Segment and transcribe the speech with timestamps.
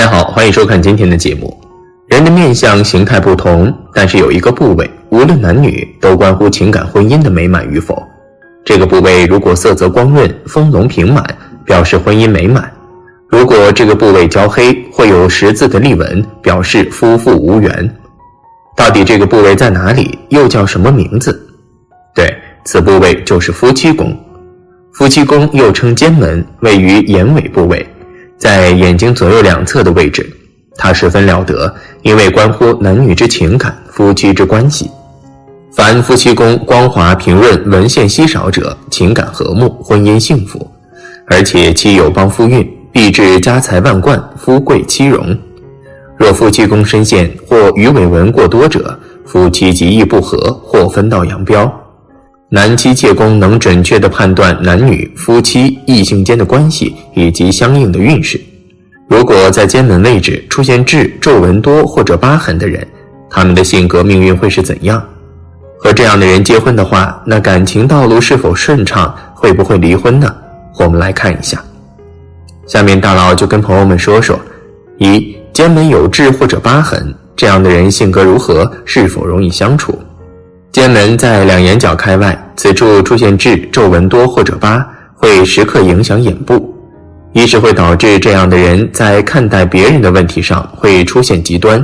[0.00, 1.54] 大家好，欢迎收看今天的节目。
[2.06, 8.02] 人的面相形态不同，但是有一个部位，无论男女都关乎情感婚姻的美满与否。
[8.64, 11.22] 这个部位如果色泽光润、丰隆平满，
[11.66, 12.62] 表示婚姻美满；
[13.28, 17.94] 如果这个部位焦黑，会有十字的粒纹，表示夫妇无缘。
[18.74, 20.18] 到底这个部位在哪里？
[20.30, 21.38] 又叫什么名字？
[22.14, 24.18] 对，此部位就是夫妻宫。
[24.94, 27.86] 夫妻宫又称肩门，位于眼尾部位，
[28.40, 30.28] 在眼睛左右两侧的位置。
[30.76, 34.90] 它十分了得，因为关乎男女之情感、夫妻之关系。
[35.72, 40.66] 凡夫妻宫光滑平润、纹线稀少者，情感和睦，婚姻幸福，
[41.26, 45.36] 而且妻有帮夫运，必致家财万贯、夫贵妻荣。
[46.16, 51.70] 若夫妻宫深陷或鱼尾纹过多者，夫妻极易不和或分道扬镳。
[52.52, 58.40] 男妻妾宫能准确地判断男女、夫妻、异性间的关系以及相应的运势。
[59.08, 62.84] 如果在肩门位置出现痣、皱纹多或者疤痕的人，
[63.30, 65.00] 他们的性格命运会是怎样？
[65.78, 69.14] 和这样的人结婚的话，那感情道路是否顺畅？
[69.32, 70.34] 会不会离婚呢？
[70.80, 71.62] 我们来看一下。
[72.66, 74.36] 下面大佬就跟朋友们说说：
[74.98, 78.68] 一、肩门有痣或者疤痕，这样的人性格如何？
[78.84, 79.96] 是否容易相处？
[80.72, 86.72] 肩门在两眼角开外，此处出现痣、皱纹多或者疤，会时刻影响眼部。
[87.32, 91.80] 一是会导致这样的人在看待别人的问题上会出现极端；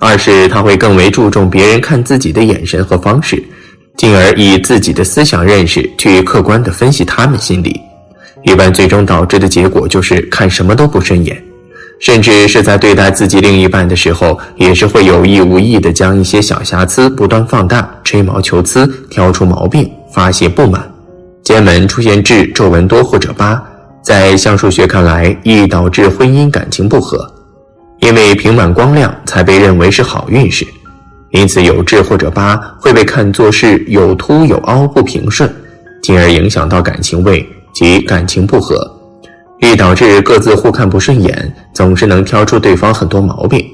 [0.00, 3.42] 二是他会更为注重别人看自己的眼神和方式，
[3.96, 7.80] 进而以自己的思想认识去客观地分析他们心理。
[8.44, 11.40] 一般最终导致的结果就是看什么都不顺眼。
[12.02, 20.82] 甚至是在对待自己另一半的时候，也是会有意无意的将一些小瑕疵不断放大，吹毛求疵，挑出毛病，发泄不满。
[21.44, 23.62] 肩门出现痣、皱纹多或者疤，
[24.02, 27.24] 在相术学看来，易导致婚姻感情不和。
[28.00, 30.66] 因为平满光亮才被认为是好运势，
[31.30, 35.48] 因此有痣或者疤会被看作是有凸有凹不平顺，
[36.02, 38.92] 进而影响到感情位及感情不和。
[39.60, 43.64] 易导致各自互看不顺眼，总是能挑出对方很多毛病。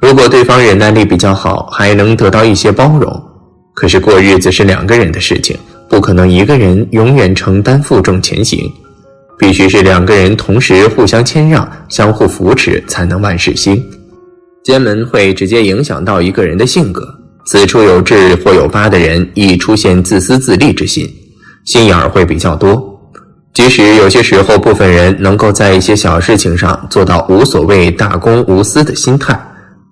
[0.00, 3.22] 如果对方忍耐力比较好，还能得到一些包容。
[3.72, 5.56] 可是过日子是两个人的事情，
[5.88, 8.70] 不可能一个人永远承担负重前行，
[9.38, 13.82] 必须是两个人同时互相谦让、相互扶持，才能万事兴。
[14.62, 17.02] 肩门会直接影响到一个人的性格，
[17.46, 21.08] 此处有痣或有疤的人，易出现自私自利之心，
[21.64, 22.93] 心眼儿会比较多。
[23.54, 29.38] 即使有些时候部分人能够在一些小事情上做到无所谓、大公无私的心态，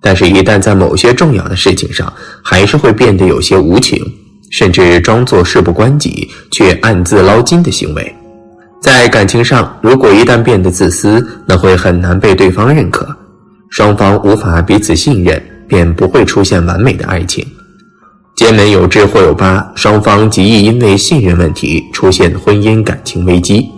[0.01, 2.11] 但是，一旦在某些重要的事情上，
[2.43, 4.03] 还是会变得有些无情，
[4.51, 8.15] 甚至装作事不关己却暗自捞金的行为。
[8.81, 13.07] 在感情上，如果一旦变得自私，那会很难被对方认可，
[13.69, 17.45] 双方无法彼此信任，便不会出现完美的爱情。
[18.35, 23.71] 肩门有痣或有疤，双方极易因为信任问题出现婚姻感情危机。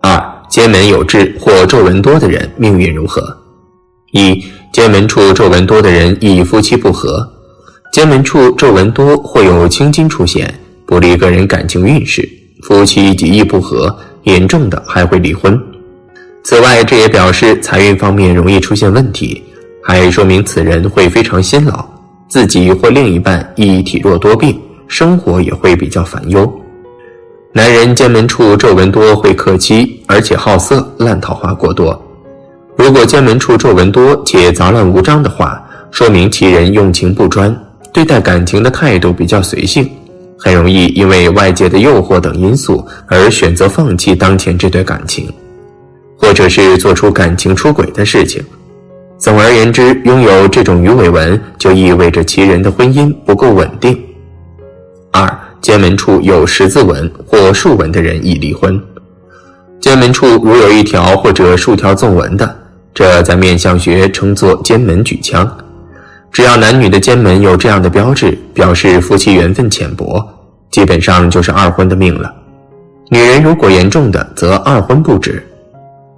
[0.00, 3.36] 二、肩门有痣或皱纹多的人命运如何？
[4.12, 4.40] 一、
[4.72, 7.28] 肩门处皱纹多的人易夫妻不和。
[7.92, 10.52] 肩门处皱纹多或有青筋出现，
[10.84, 12.28] 不利个人感情运势，
[12.62, 15.58] 夫妻极易不和，严重的还会离婚。
[16.44, 19.42] 此外，这也表示财运方面容易出现问题，
[19.82, 21.84] 还说明此人会非常辛劳。
[22.28, 26.48] 自己或另一半易体弱多病，生活也会比较烦忧。
[27.56, 31.98] 男人肩门处皱纹多会克妻，而且好色，烂桃花过多。
[32.76, 35.58] 如果肩门处皱纹多且杂乱无章的话，
[35.90, 37.58] 说明其人用情不专，
[37.94, 39.90] 对待感情的态度比较随性，
[40.38, 45.26] 很容易因为外界的诱惑等因素而选择放弃当前这段感情，
[46.18, 48.44] 或者是做出感情出轨的事情。
[49.16, 53.98] 总而言之，拥有这种鱼尾纹就意味着其人的婚姻不够稳定。
[55.66, 58.80] 肩门处有十字纹或竖纹的人已离婚。
[59.80, 62.56] 肩门处如有一条或者数条纵纹的，
[62.94, 65.44] 这在面相学称作肩门举枪。
[66.30, 70.24] 只要男女的肩门有这样的标志，表示夫妻缘分浅薄，
[70.70, 72.32] 基本上就是二婚的命了。
[73.10, 75.44] 女人如果严重的，则二婚不止。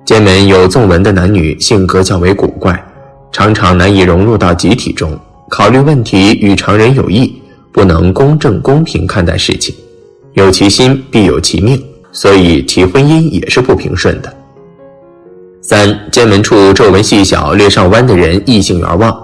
[0.05, 2.79] 肩门有纵纹的男女性格较为古怪。
[3.33, 5.19] 常常难以融入到集体中，
[5.49, 7.41] 考虑问题与常人有异，
[7.73, 9.75] 不能公正公平看待事情，
[10.35, 11.82] 有其心必有其命，
[12.12, 14.35] 所以其婚姻也是不平顺的。
[15.61, 19.17] 三、肩门处皱纹细小、略上弯的人异性缘旺。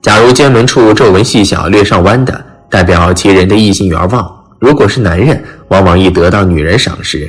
[0.00, 4.30] 假如肩门处皱纹细小、略上弯的，代表其人的异性缘旺。
[4.60, 7.28] 如果是男人，往往易得到女人赏识；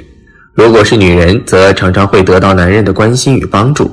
[0.54, 3.90] 如果是女人，则常常会得到男人的关心与帮助。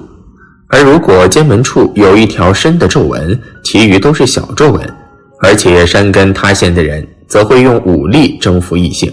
[0.68, 4.94] 而如果肩门处有一条深的皱纹，其余都是小皱纹，
[5.42, 9.12] 而且山根塌陷的人，则会用武力征服异性，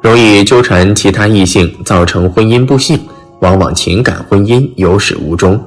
[0.00, 2.98] 容易纠缠其他异性，造成婚姻不幸，
[3.40, 5.62] 往往情感婚姻有始无终。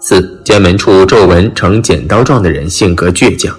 [0.00, 3.56] 四、肩门处皱纹呈剪刀状的人，性格倔强。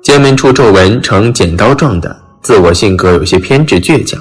[0.00, 4.18] 肩门处皱纹呈剪刀状的，自我性格有些偏执倔强，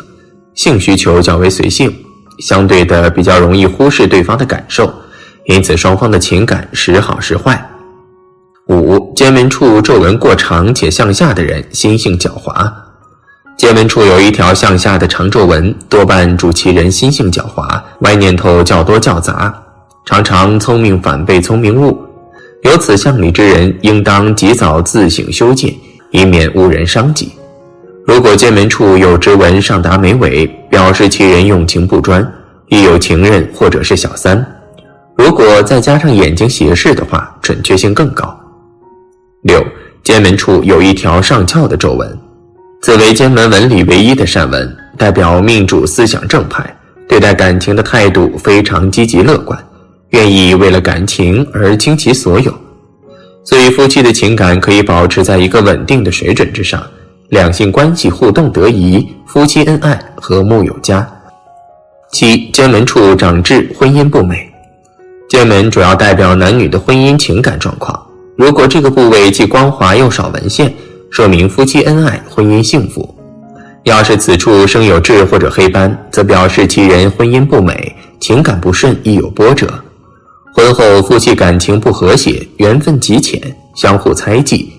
[0.55, 1.95] 性需求较为随性，
[2.39, 4.91] 相对的比较容易忽视对方的感受。
[5.45, 7.63] 因此，双方的情感时好时坏。
[9.19, 12.71] 肩门处皱纹过长且向下的人，心性狡猾。
[13.57, 19.53] 肩门处有一条向下的长皱纹，多半主其人心性狡猾，歪念头较多较杂，
[20.05, 21.99] 常常聪明反被聪明误。
[22.61, 25.75] 有此相理之人，应当及早自省修戒，
[26.11, 27.33] 以免误人伤己。
[28.07, 32.25] 如果肩门处有直纹上达眉尾，表示其人用情不专，
[32.69, 34.41] 亦有情人或者是小三。
[35.17, 38.33] 如果再加上眼睛斜视的话，准确性更高。
[39.43, 39.65] 六，
[40.03, 42.19] 肩门处有一条上翘的皱纹，
[42.81, 46.75] 此为肩门纹理唯一的善纹，代表命主思想正派，
[47.07, 49.57] 对待感情的态度非常积极乐观，
[50.09, 52.53] 愿意为了感情而倾其所有，
[53.45, 56.83] 所以夫妻的情感可以保持在一个稳定的水准之上，
[57.29, 61.07] 两性关系互动得宜，夫妻恩爱和睦有加。
[62.11, 64.51] 七，肩门处长痣，婚姻不美。
[65.29, 67.97] 肩门主要代表男女的婚姻情感状况。
[68.39, 70.73] 如果这个部位既光滑又少纹线，
[71.11, 73.01] 说明夫妻恩爱，婚姻幸福；
[73.83, 79.67] 要是此处生有痣或者黑斑，则表示其人婚姻不美，情感不顺，亦有波折。
[80.55, 83.41] 婚后夫妻感情不和谐，缘分极浅，
[83.75, 84.71] 相互猜忌，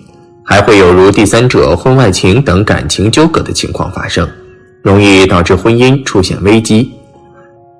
[0.43, 4.27] 还会有如第三者、婚外情等感情纠葛的情况发生，
[4.81, 6.91] 容易导致婚姻出现危机。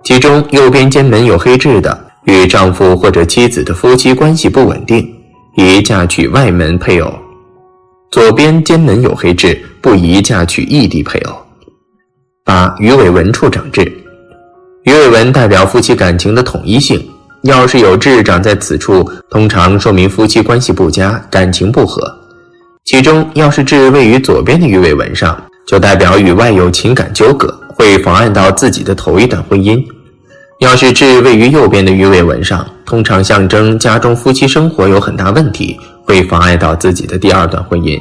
[0.03, 2.05] 其中右边肩门有黑痣的。
[2.25, 5.11] 与丈夫或者妻子的夫妻关系不稳定，
[5.57, 7.11] 宜嫁娶外门配偶；
[8.09, 11.35] 左边肩门有黑痣，不宜嫁娶异地配偶。
[12.45, 13.83] 八鱼尾纹处长痣，
[14.83, 17.05] 鱼尾纹代表夫妻感情的统一性，
[17.43, 22.01] 要是有痣长在此处，通常说明夫妻关系不佳，感情不和。
[22.85, 25.37] 其中要是痣位于左边的鱼尾纹上，
[25.67, 29.85] 就代表与外有情感纠葛，会妨碍到自己的头一段婚姻。
[30.61, 35.75] 要是痣位于右边的鱼尾纹上，通常象征家中夫妻生活有很大问题，
[36.05, 37.99] 会妨碍到自己的第二段婚姻。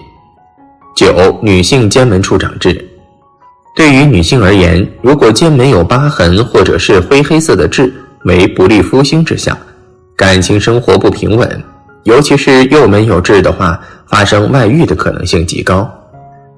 [0.94, 2.86] 九、女性肩门处长痣，
[3.74, 7.90] 对于女性而言，如果肩门有疤痕或者是灰黑色的痣，
[8.26, 9.56] 为不利夫星之象，
[10.14, 11.64] 感情生活不平稳，
[12.02, 15.90] 尤其是右门有痣的话，发生外遇的可能性极高，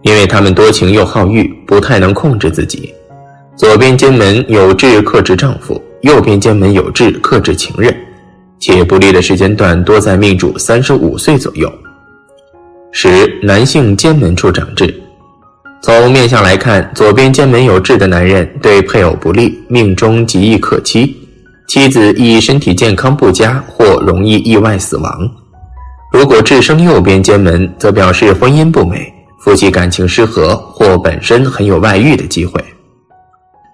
[0.02, 2.92] 因为他们多情又好欲，不太能控制自己。
[3.56, 5.80] 左边肩门有痣克制丈夫。
[6.02, 7.94] 右边肩门有痣，克制情人，
[8.58, 11.72] 且不利的时间段多在命主三十五岁左右。
[12.90, 14.92] 十、男性肩门处长痣，
[15.80, 21.16] 从面相来看，左边肩门有痣的男人对配偶不利，命中极易克妻，
[21.68, 25.30] 妻子易身体健康不佳或容易意外死亡。
[26.12, 32.60] 如果痣生右边肩门，则表示婚姻不美，夫妻感情失和，或本身很有外遇的机会。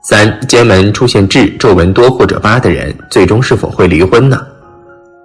[0.02, 4.40] 三肩门出现痣、皱纹多或者疤的人，最终是否会离婚呢？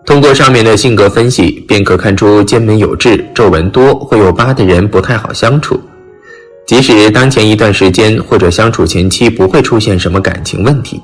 [0.06, 5.80] 通过上面的性格分析，便可看出肩门有痣、皱纹多、或有疤的人不太好相处。
[6.65, 11.01] 即使当前一段时间或者相处前期不会出现什么感情问题，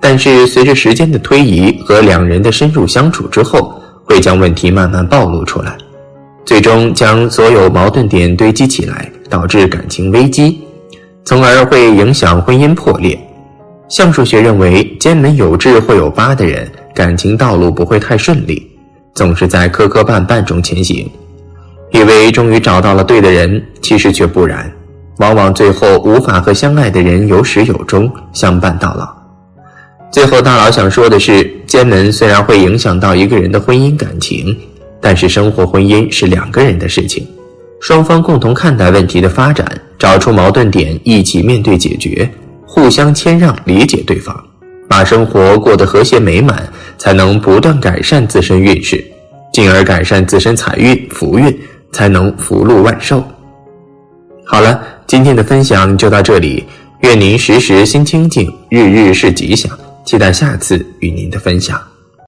[0.00, 5.76] 但是随着时间的推移和两人的深入相处之后，会将问题慢慢暴露出来，
[6.46, 10.60] 最终将所有矛盾点堆积起来，导致感情危机。
[11.24, 13.18] 从而会影响婚姻破裂。
[13.88, 18.70] 相术学认为，肩门有痣或有疤的人，感情道路不会太顺利，
[19.14, 21.10] 总是在磕磕绊绊中前行。
[21.90, 24.72] 以为终于找到了对的人，其实却不然，
[25.18, 29.08] 往往最后无法和相爱的人有始有终，相伴到老。
[30.12, 34.56] 最后，大佬想说的是，肩门虽然会影响到一个人的婚姻感情，
[35.00, 37.26] 但是生活婚姻是两个人的事情。
[37.80, 39.66] 双方共同看待问题的发展，
[39.98, 42.30] 找出矛盾点，一起面对解决，
[42.66, 44.38] 互相谦让理解对方，
[44.86, 46.68] 把生活过得和谐美满，
[46.98, 49.02] 才能不断改善自身运势，
[49.50, 51.58] 进而改善自身财运福运，
[51.90, 53.24] 才能福禄万寿。
[54.44, 56.64] 好了，今天的分享就到这里，
[57.00, 59.70] 愿您时时心清静，日日是吉祥，
[60.04, 61.80] 期待下次与您的分享。